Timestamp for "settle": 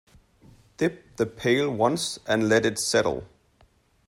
2.79-3.23